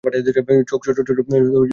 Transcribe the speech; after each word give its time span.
চোখ 0.67 0.85
ছোট-ছোট, 0.85 1.07
ঠোঁট 1.07 1.27
কালচে। 1.31 1.69